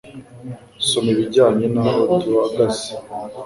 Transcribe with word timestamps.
Soma 0.87 1.09
ibijanye 1.15 1.65
n'aho 1.73 2.03
duhagaze 2.23 2.89